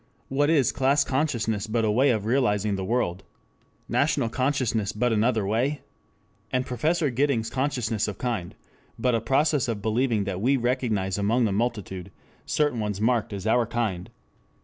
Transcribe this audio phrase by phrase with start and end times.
[0.29, 3.23] What is class consciousness but a way of realizing the world?
[3.87, 5.81] National consciousness but another way?
[6.51, 8.55] And Professor Giddings' consciousness of kind,
[8.97, 12.09] but a process of believing that we recognize among the multitude
[12.47, 14.09] certain ones marked as our kind?